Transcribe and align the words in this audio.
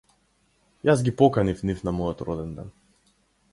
Јас 0.89 1.03
ги 1.09 1.13
поканив 1.19 1.63
нив 1.71 1.85
на 1.89 1.95
мојот 1.99 2.25
роденден. 2.31 2.75